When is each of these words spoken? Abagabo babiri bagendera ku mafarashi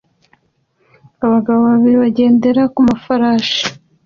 Abagabo 1.25 1.59
babiri 1.69 1.95
bagendera 2.03 2.61
ku 2.73 2.79
mafarashi 2.87 3.61